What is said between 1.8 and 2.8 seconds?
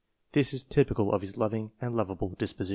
lovable disposition.